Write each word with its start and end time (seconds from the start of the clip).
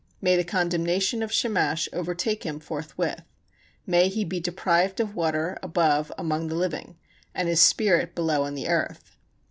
May 0.19 0.35
the 0.35 0.43
condemnation 0.43 1.21
of 1.21 1.31
Shamash 1.31 1.87
overtake 1.93 2.43
him 2.43 2.59
forthwith; 2.59 3.21
may 3.85 4.07
he 4.09 4.25
be 4.25 4.39
deprived 4.39 4.99
of 4.99 5.13
water 5.13 5.59
above 5.61 6.11
among 6.17 6.47
the 6.47 6.55
living, 6.55 6.97
and 7.35 7.47
his 7.47 7.61
spirit 7.61 8.15
below 8.15 8.45
in 8.45 8.55
the 8.55 8.67
earth. 8.67 9.15